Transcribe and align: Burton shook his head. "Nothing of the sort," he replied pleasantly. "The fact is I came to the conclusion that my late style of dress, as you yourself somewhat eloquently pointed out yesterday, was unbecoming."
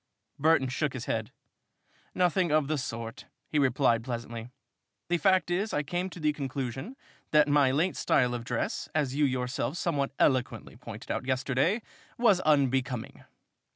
Burton 0.39 0.67
shook 0.67 0.93
his 0.93 1.05
head. 1.05 1.31
"Nothing 2.15 2.51
of 2.51 2.67
the 2.67 2.79
sort," 2.79 3.25
he 3.47 3.59
replied 3.59 4.03
pleasantly. 4.03 4.49
"The 5.09 5.19
fact 5.19 5.51
is 5.51 5.75
I 5.75 5.83
came 5.83 6.09
to 6.09 6.19
the 6.19 6.33
conclusion 6.33 6.95
that 7.29 7.47
my 7.47 7.69
late 7.69 7.95
style 7.95 8.33
of 8.33 8.43
dress, 8.43 8.89
as 8.95 9.13
you 9.13 9.25
yourself 9.25 9.77
somewhat 9.77 10.11
eloquently 10.17 10.75
pointed 10.75 11.11
out 11.11 11.27
yesterday, 11.27 11.83
was 12.17 12.39
unbecoming." 12.39 13.25